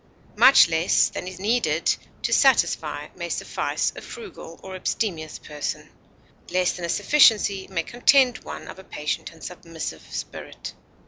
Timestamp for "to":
2.23-2.33